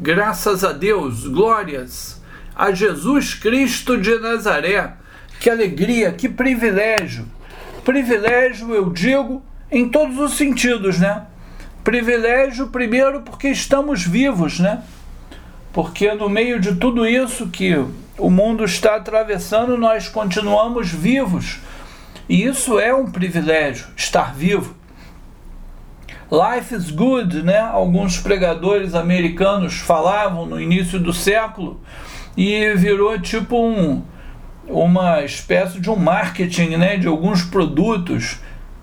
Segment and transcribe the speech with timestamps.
[0.00, 2.20] Graças a Deus, glórias
[2.56, 4.94] a Jesus Cristo de Nazaré.
[5.38, 7.26] Que alegria, que privilégio.
[7.84, 11.26] Privilégio, eu digo, em todos os sentidos, né?
[11.84, 14.82] Privilégio, primeiro, porque estamos vivos, né?
[15.72, 17.74] Porque no meio de tudo isso que
[18.16, 21.58] o mundo está atravessando, nós continuamos vivos.
[22.28, 24.74] E isso é um privilégio, estar vivo.
[26.32, 27.58] Life is good, né?
[27.58, 31.78] Alguns pregadores americanos falavam no início do século
[32.34, 34.02] e virou tipo um,
[34.66, 36.96] uma espécie de um marketing, né?
[36.96, 38.40] De alguns produtos.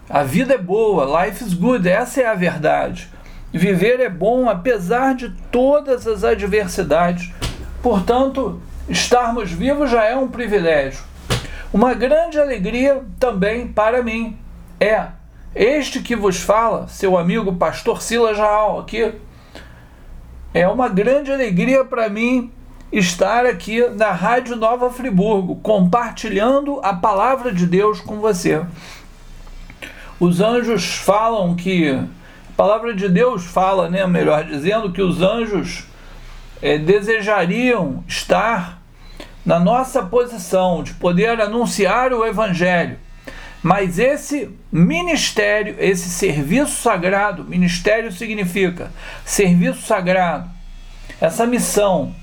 [0.07, 3.09] A vida é boa, life is good, essa é a verdade.
[3.51, 7.31] Viver é bom apesar de todas as adversidades.
[7.81, 11.01] Portanto, estarmos vivos já é um privilégio.
[11.73, 14.37] Uma grande alegria também para mim
[14.79, 15.17] é
[15.61, 19.11] este que vos fala, seu amigo pastor Silas Jaal aqui.
[20.53, 22.49] É uma grande alegria para mim
[22.93, 28.65] estar aqui na Rádio Nova Friburgo, compartilhando a palavra de Deus com você.
[30.17, 32.01] Os anjos falam que
[32.55, 35.83] palavra de Deus fala, né, melhor dizendo, que os anjos
[36.61, 38.81] é, desejariam estar
[39.45, 42.97] na nossa posição de poder anunciar o Evangelho.
[43.61, 48.91] Mas esse ministério, esse serviço sagrado, ministério significa
[49.25, 50.49] serviço sagrado,
[51.19, 52.15] essa missão.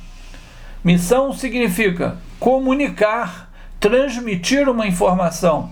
[0.82, 5.70] Missão significa comunicar, transmitir uma informação.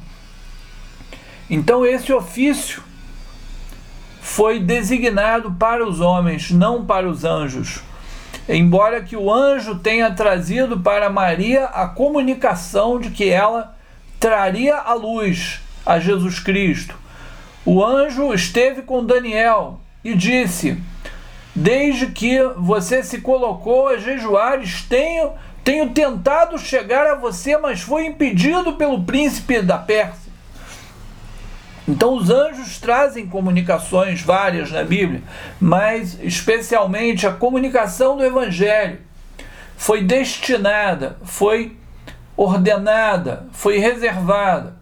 [1.48, 2.83] Então, esse ofício
[4.20, 7.83] foi designado para os homens, não para os anjos.
[8.48, 13.73] Embora que o anjo tenha trazido para Maria a comunicação de que ela
[14.25, 16.94] traria a luz a Jesus Cristo.
[17.62, 20.78] O anjo esteve com Daniel e disse:
[21.55, 28.06] Desde que você se colocou a jejuares, tenho, tenho tentado chegar a você, mas foi
[28.06, 30.33] impedido pelo príncipe da Pérsia.
[31.86, 35.23] Então, os anjos trazem comunicações várias na Bíblia,
[35.61, 39.01] mas especialmente a comunicação do Evangelho
[39.77, 41.77] foi destinada, foi
[42.36, 44.77] ordenada, foi reservada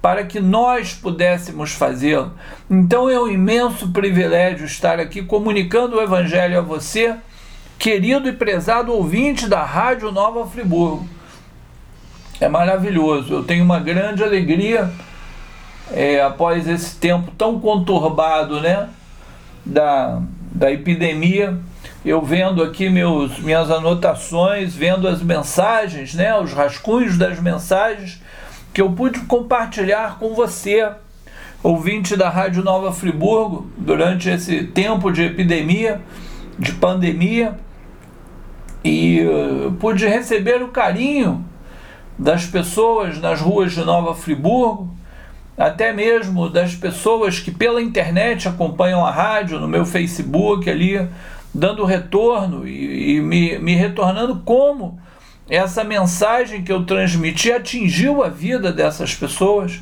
[0.00, 2.32] para que nós pudéssemos fazê-lo.
[2.70, 7.16] Então é um imenso privilégio estar aqui comunicando o Evangelho a você,
[7.78, 11.08] querido e prezado ouvinte da Rádio Nova Friburgo.
[12.40, 14.90] É maravilhoso, eu tenho uma grande alegria
[15.92, 18.88] é, após esse tempo tão conturbado né,
[19.64, 20.22] da,
[20.52, 21.58] da epidemia,
[22.04, 28.22] eu vendo aqui meus, minhas anotações, vendo as mensagens, né, os rascunhos das mensagens
[28.72, 30.88] que eu pude compartilhar com você,
[31.62, 36.00] ouvinte da Rádio Nova Friburgo, durante esse tempo de epidemia,
[36.58, 37.58] de pandemia,
[38.84, 41.44] e uh, pude receber o carinho
[42.16, 44.88] das pessoas nas ruas de Nova Friburgo,
[45.56, 51.08] até mesmo das pessoas que pela internet acompanham a rádio, no meu Facebook ali,
[51.54, 55.00] dando retorno e, e me, me retornando como
[55.48, 59.80] essa mensagem que eu transmiti atingiu a vida dessas pessoas.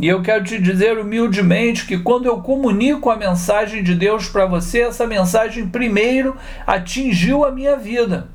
[0.00, 4.46] E eu quero te dizer humildemente que quando eu comunico a mensagem de Deus para
[4.46, 8.28] você, essa mensagem primeiro atingiu a minha vida.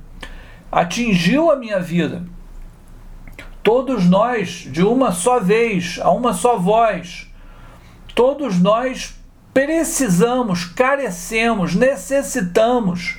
[0.71, 2.23] Atingiu a minha vida
[3.69, 7.29] todos nós, de uma só vez, a uma só voz,
[8.15, 9.18] todos nós
[9.65, 13.17] precisamos, carecemos, necessitamos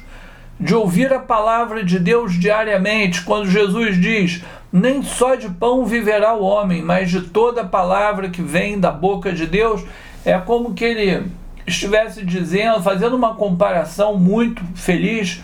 [0.58, 4.42] de ouvir a palavra de Deus diariamente, quando Jesus diz:
[4.72, 9.30] Nem só de pão viverá o homem, mas de toda palavra que vem da boca
[9.34, 9.84] de Deus.
[10.24, 11.30] É como que ele
[11.66, 15.42] estivesse dizendo, fazendo uma comparação muito feliz,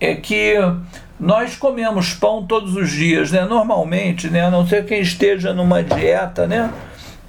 [0.00, 0.56] é que
[1.18, 3.44] nós comemos pão todos os dias, né?
[3.44, 4.46] Normalmente, né?
[4.46, 6.72] A não ser quem esteja numa dieta, né?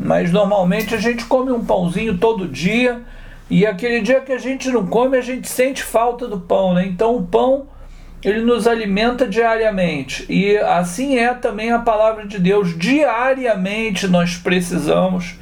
[0.03, 3.01] Mas normalmente a gente come um pãozinho todo dia
[3.49, 6.85] e aquele dia que a gente não come, a gente sente falta do pão, né?
[6.85, 7.67] Então o pão
[8.21, 10.25] ele nos alimenta diariamente.
[10.29, 12.77] E assim é também a palavra de Deus.
[12.77, 15.35] Diariamente nós precisamos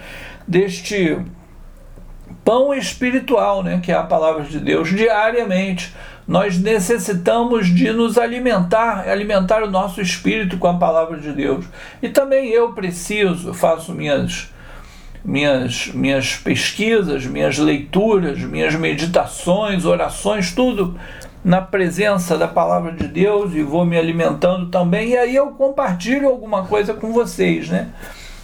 [0.48, 1.18] deste
[2.46, 5.94] pão espiritual, né, que é a palavra de Deus, diariamente
[6.28, 11.66] nós necessitamos de nos alimentar, alimentar o nosso espírito com a palavra de Deus.
[12.02, 14.51] E também eu preciso, faço minhas
[15.24, 21.00] minhas minhas pesquisas, minhas leituras, minhas meditações, orações, tudo
[21.44, 26.28] na presença da palavra de Deus e vou me alimentando também e aí eu compartilho
[26.28, 27.90] alguma coisa com vocês, né?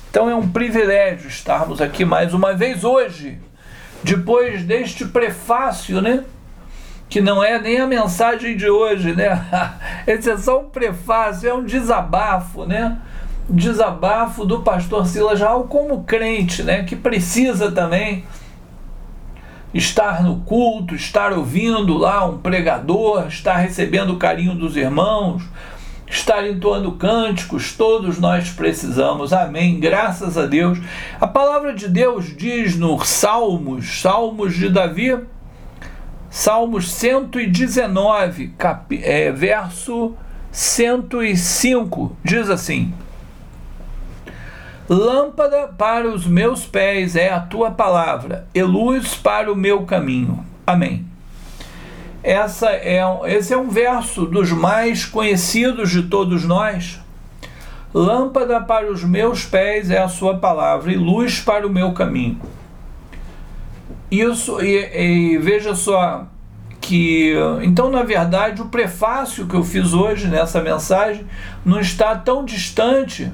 [0.10, 3.38] Então é um privilégio estarmos aqui mais uma vez hoje,
[4.04, 6.24] depois deste prefácio, né?
[7.10, 9.42] que não é nem a mensagem de hoje, né?
[10.06, 12.98] Esse é só um prefácio, é um desabafo, né?
[13.50, 16.84] Desabafo do pastor Silas Raul como crente, né?
[16.84, 18.26] Que precisa também
[19.74, 25.44] estar no culto, estar ouvindo lá um pregador, estar recebendo o carinho dos irmãos,
[26.10, 29.34] estar entoando cânticos, todos nós precisamos.
[29.34, 29.80] Amém.
[29.80, 30.80] Graças a Deus.
[31.20, 35.18] A palavra de Deus diz no Salmos, Salmos de Davi,
[36.30, 40.14] Salmos 119, cap, é, verso
[40.52, 42.94] 105, diz assim:
[44.90, 50.46] Lâmpada para os meus pés é a tua palavra, e luz para o meu caminho.
[50.66, 51.06] Amém.
[52.24, 57.02] Essa é, esse é um verso dos mais conhecidos de todos nós.
[57.94, 62.40] Lâmpada para os meus pés é a sua palavra, e luz para o meu caminho.
[64.10, 66.26] Isso, e, e veja só
[66.80, 71.26] que, então, na verdade, o prefácio que eu fiz hoje nessa mensagem
[71.66, 73.30] não está tão distante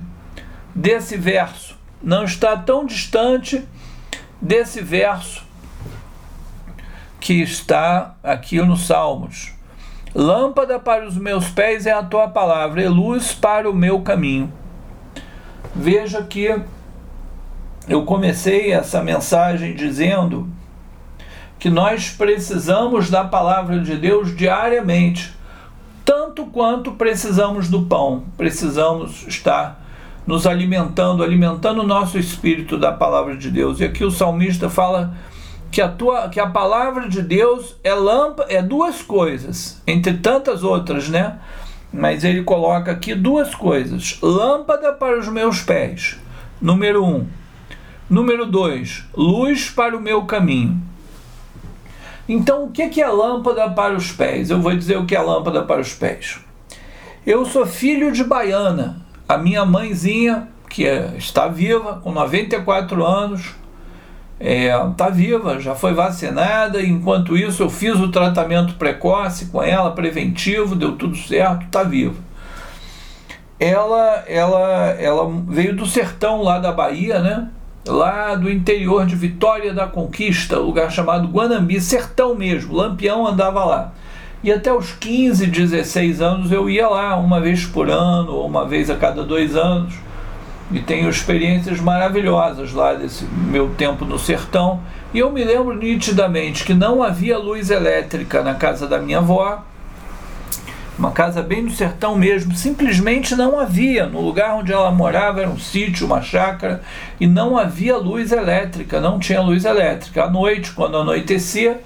[0.74, 3.68] desse verso, não está tão distante
[4.42, 5.44] desse verso
[7.20, 9.54] que está aqui no Salmos.
[10.14, 14.52] Lâmpada para os meus pés é a tua palavra, e luz para o meu caminho.
[15.74, 16.62] Veja que
[17.88, 20.48] eu comecei essa mensagem dizendo
[21.58, 25.34] que nós precisamos da palavra de Deus diariamente,
[26.06, 29.83] tanto quanto precisamos do pão, precisamos estar
[30.26, 33.80] nos alimentando, alimentando o nosso espírito da palavra de Deus.
[33.80, 35.16] E aqui o salmista fala
[35.72, 40.64] que a, tua, que a palavra de Deus é lâmpada, é duas coisas, entre tantas
[40.64, 41.40] outras, né?
[41.92, 46.18] Mas ele coloca aqui duas coisas: lâmpada para os meus pés,
[46.62, 47.28] número um.
[48.10, 50.80] Número dois, luz para o meu caminho.
[52.28, 54.50] Então, o que é lâmpada para os pés?
[54.50, 56.40] Eu vou dizer o que é lâmpada para os pés.
[57.26, 59.03] Eu sou filho de baiana.
[59.28, 63.56] A minha mãezinha, que é, está viva, com 94 anos,
[64.40, 66.82] está é, viva, já foi vacinada.
[66.82, 72.16] Enquanto isso, eu fiz o tratamento precoce com ela, preventivo, deu tudo certo, está viva.
[73.60, 77.50] Ela, ela, ela veio do sertão lá da Bahia, né?
[77.88, 83.94] lá do interior de Vitória da Conquista, lugar chamado Guanambi, sertão mesmo, Lampião andava lá.
[84.44, 88.68] E até os 15, 16 anos eu ia lá uma vez por ano, ou uma
[88.68, 89.94] vez a cada dois anos.
[90.72, 94.82] E tenho experiências maravilhosas lá desse meu tempo no sertão.
[95.14, 99.64] E eu me lembro nitidamente que não havia luz elétrica na casa da minha avó
[100.98, 104.06] uma casa bem no sertão mesmo, simplesmente não havia.
[104.06, 106.82] No lugar onde ela morava era um sítio, uma chácara,
[107.20, 110.24] e não havia luz elétrica, não tinha luz elétrica.
[110.24, 111.82] À noite, quando anoitecia,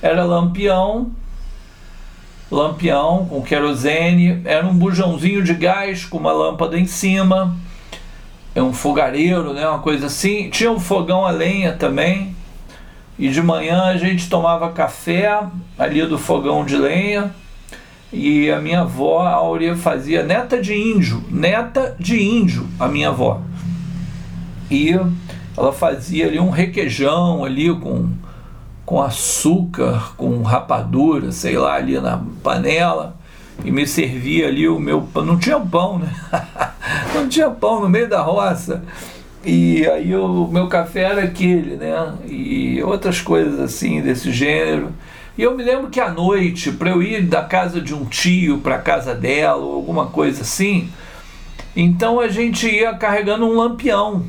[0.00, 1.10] era lampião,
[2.54, 7.54] lampião com querosene, era um bujãozinho de gás com uma lâmpada em cima,
[8.54, 10.48] é um fogareiro, né, uma coisa assim.
[10.48, 12.34] Tinha um fogão a lenha também.
[13.18, 15.40] E de manhã a gente tomava café
[15.78, 17.32] ali do fogão de lenha
[18.12, 23.08] e a minha avó, a Áurea, fazia neta de índio, neta de índio, a minha
[23.08, 23.40] avó.
[24.70, 24.92] E
[25.56, 28.10] ela fazia ali um requeijão ali com,
[28.84, 33.16] com açúcar, com rapadura, sei lá, ali na panela.
[33.64, 35.24] E me servia ali o meu pão.
[35.24, 36.12] Não tinha pão, né?
[37.14, 38.82] Não tinha pão no meio da roça.
[39.44, 42.14] E aí o meu café era aquele, né?
[42.26, 44.92] E outras coisas assim desse gênero.
[45.36, 48.58] E eu me lembro que à noite, para eu ir da casa de um tio
[48.58, 50.88] para a casa dela, ou alguma coisa assim,
[51.76, 54.24] então a gente ia carregando um lampião.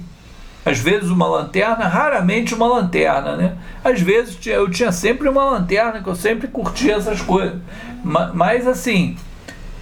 [0.66, 3.56] Às vezes uma lanterna, raramente uma lanterna, né?
[3.84, 7.62] Às vezes eu tinha sempre uma lanterna, que eu sempre curtia essas coisas.
[8.04, 9.16] Mas assim,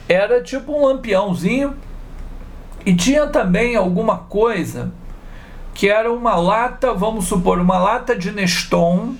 [0.09, 1.73] era tipo um lampiãozinho.
[2.85, 4.91] E tinha também alguma coisa
[5.73, 9.15] que era uma lata, vamos supor, uma lata de Neston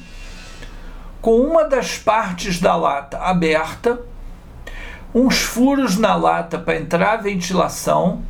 [1.21, 4.01] com uma das partes da lata aberta,
[5.15, 8.21] uns furos na lata para entrar ventilação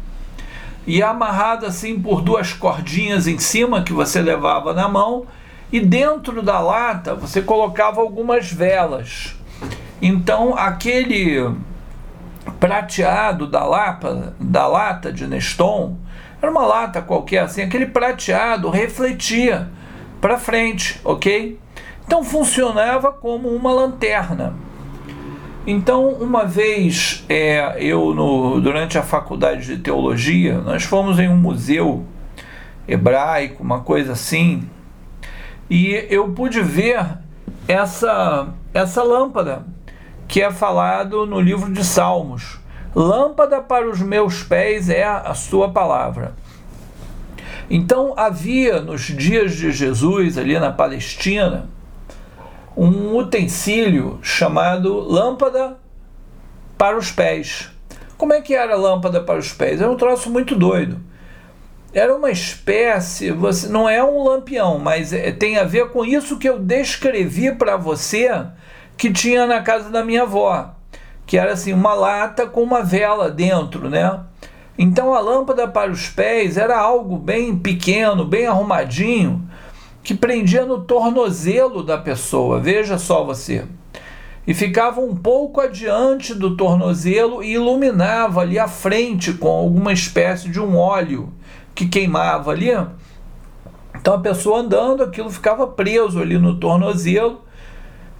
[0.85, 5.25] e amarrada assim por duas cordinhas em cima que você levava na mão
[5.71, 9.35] e dentro da lata você colocava algumas velas.
[10.01, 11.55] Então aquele
[12.59, 15.97] prateado da lata, da lata de Neston,
[16.41, 19.69] era uma lata qualquer assim, aquele prateado refletia
[20.19, 21.59] para frente, ok?
[22.05, 24.53] Então funcionava como uma lanterna.
[25.65, 31.37] Então, uma vez é, eu, no, durante a faculdade de teologia, nós fomos em um
[31.37, 32.05] museu
[32.85, 34.69] hebraico, uma coisa assim,
[35.69, 37.17] e eu pude ver
[37.65, 39.65] essa, essa lâmpada
[40.27, 42.59] que é falado no livro de Salmos.
[42.93, 46.33] Lâmpada para os meus pés é a sua palavra.
[47.69, 51.69] Então havia nos dias de Jesus, ali na Palestina,
[52.75, 55.77] um utensílio chamado lâmpada
[56.77, 57.69] para os pés.
[58.17, 59.81] Como é que era a lâmpada para os pés?
[59.81, 60.99] Era um troço muito doido.
[61.93, 66.39] Era uma espécie, você não é um lampião, mas é, tem a ver com isso
[66.39, 68.47] que eu descrevi para você
[68.97, 70.73] que tinha na casa da minha avó,
[71.27, 74.21] que era assim uma lata com uma vela dentro, né?
[74.77, 79.47] Então a lâmpada para os pés era algo bem pequeno, bem arrumadinho,
[80.03, 82.59] que prendia no tornozelo da pessoa.
[82.59, 83.65] Veja só você.
[84.45, 90.49] E ficava um pouco adiante do tornozelo e iluminava ali à frente com alguma espécie
[90.49, 91.31] de um óleo
[91.73, 92.71] que queimava ali.
[93.95, 97.41] Então a pessoa andando, aquilo ficava preso ali no tornozelo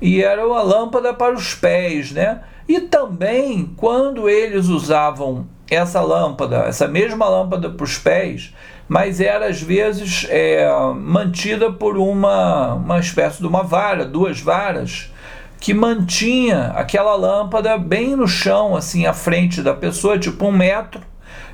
[0.02, 2.42] e era uma lâmpada para os pés, né?
[2.70, 8.54] E também quando eles usavam essa lâmpada, essa mesma lâmpada para os pés,
[8.88, 15.12] mas era às vezes é, mantida por uma, uma espécie de uma vara, duas varas,
[15.60, 21.02] que mantinha aquela lâmpada bem no chão, assim, à frente da pessoa, tipo um metro,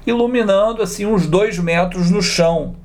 [0.06, 2.76] iluminando assim uns dois metros no chão.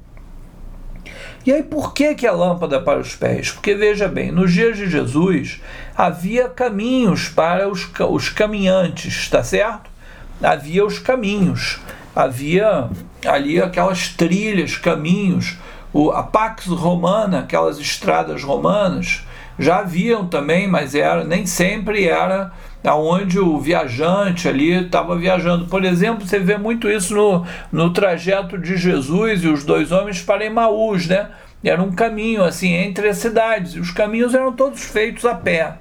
[1.46, 3.50] E aí, por que, que a lâmpada para os pés?
[3.50, 5.60] Porque veja bem, nos dias de Jesus
[5.94, 9.94] havia caminhos para os, os caminhantes, está certo?
[10.42, 11.78] havia os caminhos,
[12.14, 12.88] havia
[13.26, 15.56] ali aquelas trilhas, caminhos,
[15.92, 19.24] o, a Pax Romana, aquelas estradas romanas,
[19.58, 22.52] já haviam também, mas era, nem sempre era
[22.82, 25.66] aonde o viajante ali estava viajando.
[25.66, 30.20] Por exemplo, você vê muito isso no, no trajeto de Jesus e os dois homens
[30.20, 31.30] para Emaús, né?
[31.62, 35.78] Era um caminho assim entre as cidades, e os caminhos eram todos feitos a pé.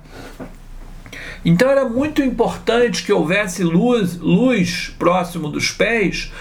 [1.45, 6.31] Então era muito importante que houvesse luz, luz próximo dos pés,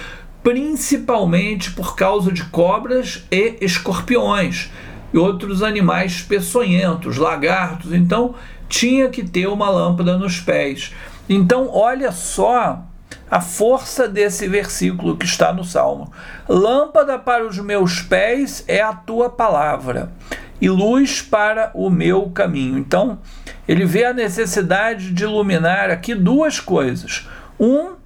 [0.43, 4.71] principalmente por causa de cobras e escorpiões
[5.13, 7.93] e outros animais peçonhentos, lagartos.
[7.93, 8.35] Então
[8.69, 10.93] tinha que ter uma lâmpada nos pés.
[11.29, 12.83] Então olha só
[13.31, 16.13] a força desse versículo que está no Salmo.
[16.49, 20.13] Lâmpada para os meus pés é a tua palavra
[20.63, 22.79] e luz para o meu caminho.
[22.79, 23.19] Então,
[23.67, 27.29] ele vê a necessidade de iluminar aqui duas coisas.
[27.59, 27.97] Um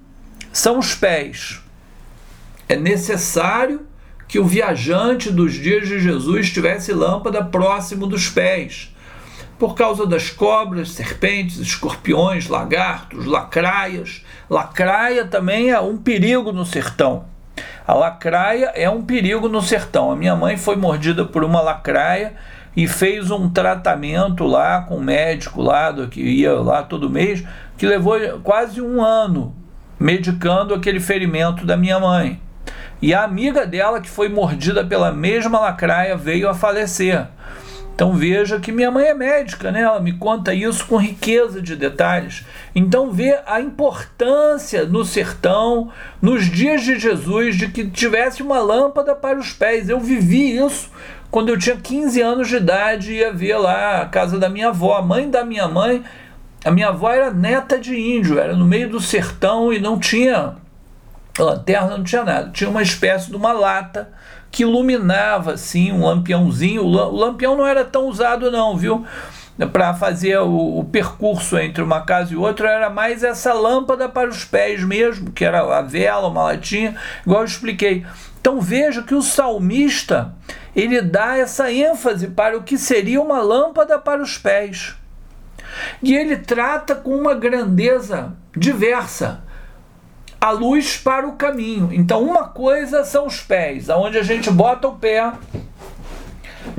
[0.51, 1.61] são os pés.
[2.67, 3.85] É necessário
[4.27, 8.91] que o viajante dos dias de Jesus tivesse lâmpada próximo dos pés,
[9.59, 14.25] por causa das cobras, serpentes, escorpiões, lagartos, lacraias.
[14.49, 17.36] Lacraia também é um perigo no sertão.
[17.87, 20.11] A lacraia é um perigo no sertão.
[20.11, 22.33] A minha mãe foi mordida por uma lacraia
[22.75, 27.43] e fez um tratamento lá com um médico lá do, que ia lá todo mês,
[27.77, 29.55] que levou quase um ano
[29.99, 32.39] medicando aquele ferimento da minha mãe.
[33.01, 37.27] E a amiga dela, que foi mordida pela mesma lacraia, veio a falecer.
[37.97, 39.81] Então veja que minha mãe é médica, né?
[39.81, 42.45] Ela me conta isso com riqueza de detalhes.
[42.75, 49.15] Então vê a importância no sertão, nos dias de Jesus, de que tivesse uma lâmpada
[49.15, 49.89] para os pés.
[49.89, 50.91] Eu vivi isso
[51.31, 54.97] quando eu tinha 15 anos de idade, ia ver lá a casa da minha avó,
[54.97, 56.03] a mãe da minha mãe.
[56.63, 60.53] A minha avó era neta de índio, era no meio do sertão e não tinha
[61.39, 62.51] lanterna, não tinha nada.
[62.51, 64.13] Tinha uma espécie de uma lata
[64.51, 66.83] que iluminava assim um lampiãozinho.
[66.83, 69.05] O lampião não era tão usado não, viu?
[69.71, 74.29] Para fazer o, o, percurso entre uma casa e outra era mais essa lâmpada para
[74.29, 78.05] os pés mesmo, que era a vela, uma latinha, igual eu expliquei.
[78.39, 80.33] Então veja que o salmista
[80.75, 84.95] ele dá essa ênfase para o que seria uma lâmpada para os pés.
[86.03, 89.43] E ele trata com uma grandeza diversa
[90.47, 91.89] a luz para o caminho.
[91.91, 95.33] Então, uma coisa são os pés, aonde a gente bota o pé,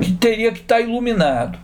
[0.01, 1.59] que teria que estar iluminado.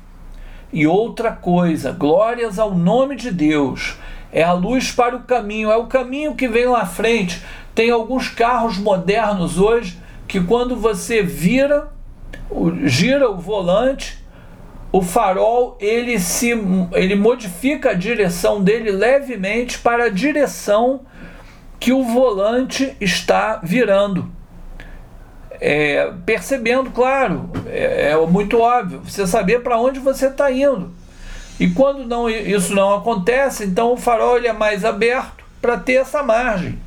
[0.71, 3.97] E outra coisa, glórias ao nome de Deus,
[4.31, 7.41] é a luz para o caminho, é o caminho que vem lá frente.
[7.73, 9.97] Tem alguns carros modernos hoje
[10.27, 11.91] que quando você vira,
[12.83, 14.23] gira o volante,
[14.91, 16.51] o farol ele se
[16.93, 21.01] ele modifica a direção dele levemente para a direção
[21.79, 24.29] que o volante está virando.
[25.61, 30.91] É, percebendo, claro, é, é, muito óbvio, você saber para onde você está indo.
[31.57, 35.93] E quando não, isso não acontece, então o farol ele é mais aberto para ter
[35.93, 36.77] essa margem.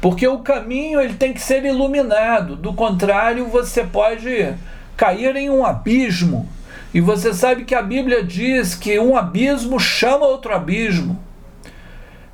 [0.00, 4.54] Porque o caminho ele tem que ser iluminado, do contrário, você pode
[4.96, 6.48] cair em um abismo
[6.94, 11.18] E você sabe que a Bíblia diz que um abismo chama outro abismo.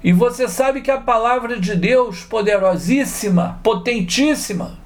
[0.03, 4.79] E você sabe que a palavra de Deus, poderosíssima, potentíssima,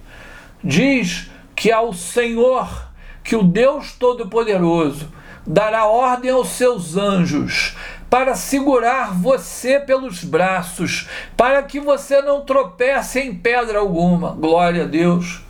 [0.63, 2.89] diz que ao Senhor,
[3.25, 5.09] que o Deus Todo-Poderoso,
[5.47, 7.77] dará ordem aos seus anjos
[8.11, 14.31] para segurar você pelos braços, para que você não tropece em pedra alguma.
[14.33, 15.41] Glória a Deus.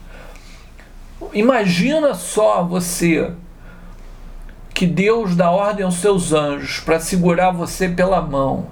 [1.33, 3.33] Imagina só você
[4.73, 8.67] que Deus dá ordem aos seus anjos para segurar você pela mão,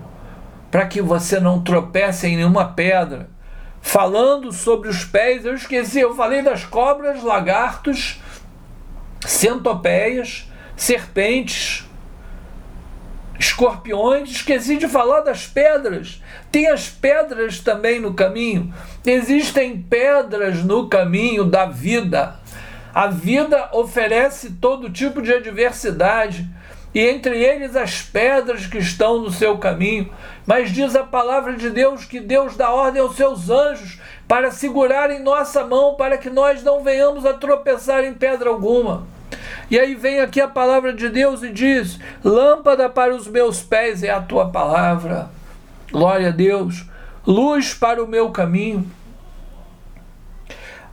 [0.75, 3.29] para que você não tropece em nenhuma pedra.
[3.81, 8.21] Falando sobre os pés, eu esqueci, eu falei das cobras, lagartos,
[9.25, 11.89] centopeias, serpentes,
[13.39, 16.21] escorpiões, esqueci de falar das pedras.
[16.51, 18.75] Tem as pedras também no caminho.
[19.07, 22.35] Existem pedras no caminho da vida.
[22.93, 26.51] A vida oferece todo tipo de adversidade,
[26.95, 30.09] e entre eles as pedras que estão no seu caminho.
[30.47, 35.23] Mas diz a palavra de Deus que Deus dá ordem aos seus anjos para segurarem
[35.23, 39.07] nossa mão, para que nós não venhamos a tropeçar em pedra alguma.
[39.71, 44.03] E aí vem aqui a palavra de Deus e diz: Lâmpada para os meus pés
[44.03, 45.29] é a tua palavra.
[45.91, 46.85] Glória a Deus.
[47.27, 48.87] Luz para o meu caminho.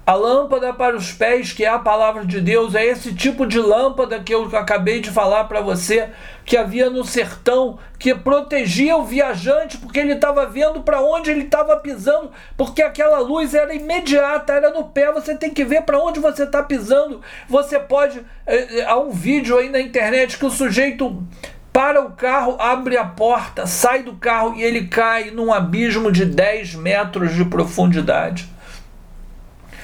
[0.04, 3.60] A lâmpada para os pés, que é a palavra de Deus, é esse tipo de
[3.60, 6.10] lâmpada que eu acabei de falar para você,
[6.44, 11.44] que havia no sertão, que protegia o viajante, porque ele estava vendo para onde ele
[11.44, 16.00] estava pisando, porque aquela luz era imediata, era no pé, você tem que ver para
[16.00, 17.22] onde você está pisando.
[17.48, 18.20] Você pode.
[18.48, 21.24] Eh, eh, há um vídeo aí na internet que o sujeito
[21.72, 26.26] para o carro, abre a porta, sai do carro e ele cai num abismo de
[26.26, 28.51] 10 metros de profundidade.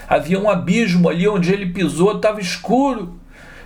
[0.07, 3.19] Havia um abismo ali onde ele pisou, estava escuro.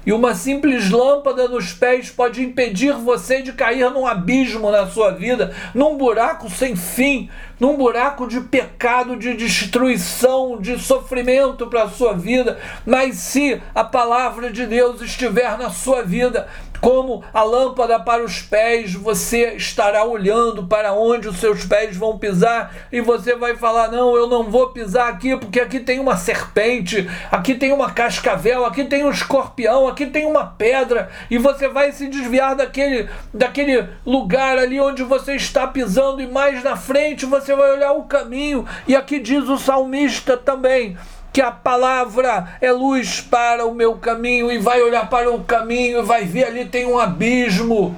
[0.05, 5.11] E uma simples lâmpada nos pés pode impedir você de cair num abismo na sua
[5.11, 11.89] vida, num buraco sem fim, num buraco de pecado, de destruição, de sofrimento para a
[11.89, 12.57] sua vida.
[12.83, 16.47] Mas se a palavra de Deus estiver na sua vida,
[16.81, 22.17] como a lâmpada para os pés, você estará olhando para onde os seus pés vão
[22.17, 26.17] pisar e você vai falar: Não, eu não vou pisar aqui porque aqui tem uma
[26.17, 31.67] serpente, aqui tem uma cascavel, aqui tem um escorpião, aqui tem uma pedra, e você
[31.67, 37.25] vai se desviar daquele, daquele lugar ali onde você está pisando, e mais na frente
[37.25, 40.97] você vai olhar o caminho, e aqui diz o salmista também
[41.33, 45.99] que a palavra é luz para o meu caminho e vai olhar para o caminho
[45.99, 47.95] e vai ver ali tem um abismo.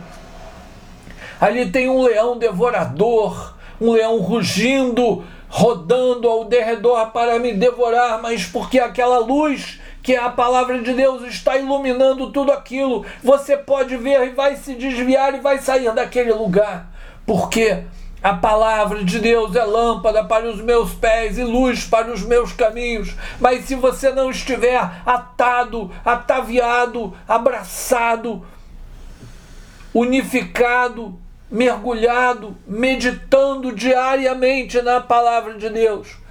[1.41, 8.45] Ali tem um leão devorador, um leão rugindo, rodando ao derredor para me devorar, mas
[8.45, 14.27] porque aquela luz que a palavra de Deus está iluminando tudo aquilo, você pode ver
[14.27, 16.91] e vai se desviar e vai sair daquele lugar.
[17.25, 17.85] Porque
[18.21, 22.51] a palavra de Deus é lâmpada para os meus pés e luz para os meus
[22.51, 23.15] caminhos.
[23.39, 28.45] Mas se você não estiver atado, ataviado, abraçado,
[29.93, 31.17] unificado,
[31.49, 36.22] mergulhado, meditando diariamente na palavra de Deus,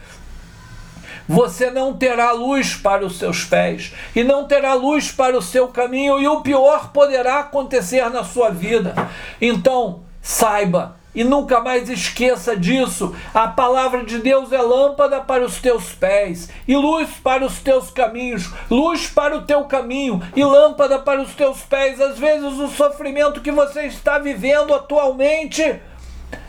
[1.29, 5.69] você não terá luz para os seus pés e não terá luz para o seu
[5.69, 8.95] caminho, e o pior poderá acontecer na sua vida.
[9.41, 13.15] Então, saiba e nunca mais esqueça disso.
[13.35, 17.91] A palavra de Deus é lâmpada para os teus pés e luz para os teus
[17.91, 22.01] caminhos, luz para o teu caminho e lâmpada para os teus pés.
[22.01, 25.81] Às vezes o sofrimento que você está vivendo atualmente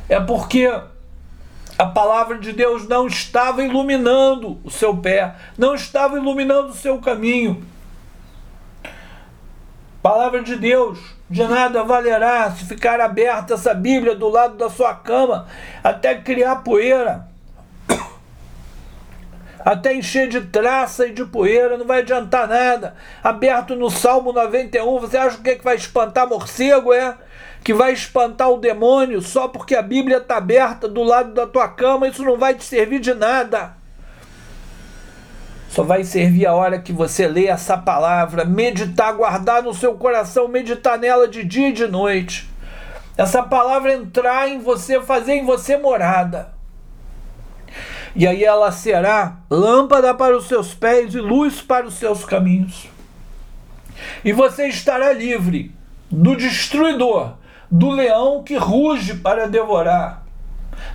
[0.08, 0.70] é porque
[1.84, 6.98] a palavra de Deus não estava iluminando o seu pé, não estava iluminando o seu
[7.00, 7.62] caminho.
[10.02, 10.98] Palavra de Deus
[11.30, 15.46] de nada valerá se ficar aberta essa Bíblia do lado da sua cama
[15.84, 17.28] até criar poeira,
[19.64, 22.96] até encher de traça e de poeira, não vai adiantar nada.
[23.24, 26.94] Aberto no Salmo 91, você acha que, é que vai espantar morcego?
[26.94, 27.16] É?
[27.64, 31.68] Que vai espantar o demônio só porque a Bíblia está aberta do lado da tua
[31.68, 32.08] cama?
[32.08, 33.76] Isso não vai te servir de nada.
[35.70, 40.48] Só vai servir a hora que você lê essa palavra, meditar, guardar no seu coração,
[40.48, 42.48] meditar nela de dia e de noite.
[43.18, 46.54] Essa palavra entrar em você, fazer em você morada.
[48.16, 52.88] E aí ela será lâmpada para os seus pés e luz para os seus caminhos.
[54.24, 55.74] E você estará livre
[56.12, 57.34] do destruidor,
[57.70, 60.24] do leão que ruge para devorar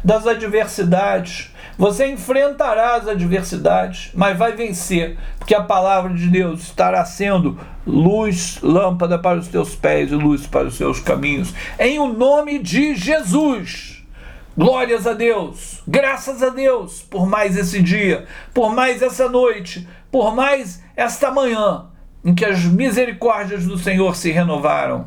[0.03, 1.53] das adversidades.
[1.77, 8.59] Você enfrentará as adversidades, mas vai vencer, porque a palavra de Deus estará sendo luz,
[8.63, 11.55] lâmpada para os teus pés e luz para os seus caminhos.
[11.79, 13.98] Em o nome de Jesus.
[14.59, 20.35] Glórias a Deus, graças a Deus por mais esse dia, por mais essa noite, por
[20.35, 21.87] mais esta manhã
[22.25, 25.07] em que as misericórdias do Senhor se renovaram.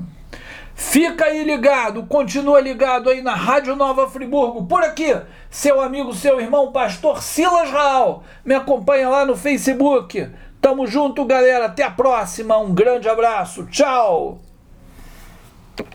[0.73, 5.13] Fica aí ligado, continua ligado aí na Rádio Nova Friburgo, por aqui,
[5.49, 8.23] seu amigo, seu irmão, pastor Silas Raal.
[8.45, 10.29] Me acompanha lá no Facebook.
[10.61, 11.65] Tamo junto, galera.
[11.65, 12.57] Até a próxima.
[12.57, 13.65] Um grande abraço.
[13.65, 14.39] Tchau.